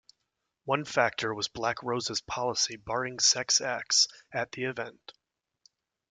[0.65, 5.13] One factor was Black Rose's policy barring sex acts at the event.